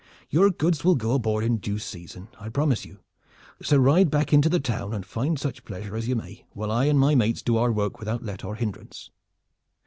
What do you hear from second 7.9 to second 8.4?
without